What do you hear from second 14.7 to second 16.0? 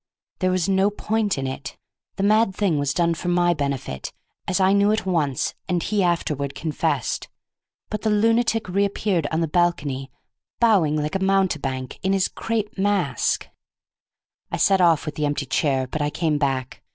off with the empty chair,